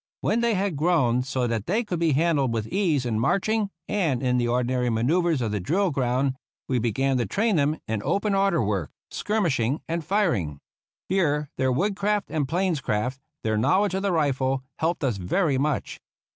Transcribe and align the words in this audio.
When 0.21 0.41
they 0.41 0.55
had 0.55 0.77
grown 0.77 1.21
so 1.21 1.45
that 1.45 1.67
they 1.67 1.83
could 1.83 1.99
be 1.99 2.13
handled 2.13 2.51
with 2.51 2.65
ease 2.69 3.05
in 3.05 3.19
marching, 3.19 3.69
and 3.87 4.23
in 4.23 4.39
the 4.39 4.47
ordinary 4.47 4.89
manoeuvres 4.89 5.43
of 5.43 5.51
the 5.51 5.59
drill 5.59 5.91
ground, 5.91 6.37
we 6.67 6.79
began 6.79 7.19
to 7.19 7.27
train 7.27 7.55
them 7.55 7.77
in 7.87 8.01
open 8.03 8.33
order 8.33 8.63
work, 8.65 8.89
skirmishing 9.11 9.79
and 9.87 10.03
firing. 10.03 10.59
Here 11.07 11.49
their 11.57 11.71
wood 11.71 11.95
craft 11.95 12.31
and 12.31 12.47
plainscraft, 12.47 13.19
their 13.43 13.59
knowledge 13.59 13.93
of 13.93 14.01
the 14.01 14.11
rifle, 14.11 14.63
helped 14.79 15.03
us 15.03 15.17
very 15.17 15.59
much. 15.59 16.01